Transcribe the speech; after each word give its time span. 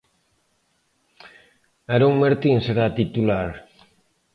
Aaron 1.93 2.13
Martín 2.21 2.57
será 2.65 2.85
titular. 2.99 3.49